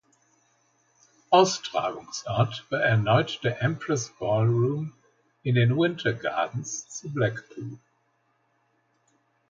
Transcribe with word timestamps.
Austragungsort 1.29 2.65
war 2.71 2.79
erneut 2.79 3.39
der 3.43 3.61
Empress 3.61 4.09
Ballroom 4.17 4.93
in 5.43 5.53
den 5.53 5.77
Winter 5.77 6.13
Gardens 6.15 6.89
zu 6.89 7.07
Blackpool. 7.13 7.77